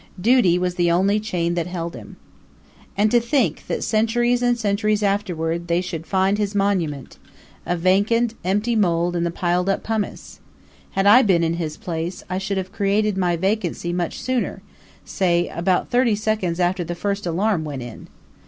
Duty 0.19 0.57
was 0.57 0.73
the 0.73 0.89
only 0.89 1.19
chain 1.19 1.53
that 1.53 1.67
held 1.67 1.93
him. 1.95 2.15
"And 2.97 3.11
to 3.11 3.19
think 3.19 3.67
that 3.67 3.83
centuries 3.83 4.41
and 4.41 4.57
centuries 4.57 5.03
afterward 5.03 5.67
they 5.67 5.79
should 5.79 6.07
find 6.07 6.39
his 6.39 6.55
monument 6.55 7.19
a 7.67 7.77
vacant, 7.77 8.33
empty 8.43 8.75
mold 8.75 9.15
in 9.15 9.25
the 9.25 9.29
piled 9.29 9.69
up 9.69 9.83
pumice! 9.83 10.39
Had 10.97 11.05
I 11.05 11.21
been 11.21 11.43
in 11.43 11.53
his 11.61 11.77
place 11.77 12.23
I 12.31 12.39
should 12.39 12.57
have 12.57 12.71
created 12.71 13.15
my 13.15 13.35
vacancy 13.37 13.93
much 13.93 14.19
sooner 14.19 14.63
say, 15.05 15.49
about 15.49 15.91
thirty 15.91 16.15
seconds 16.15 16.59
after 16.59 16.83
the 16.83 16.95
first 16.95 17.27
alarm 17.27 17.63
went 17.63 17.83
in. 17.83 18.07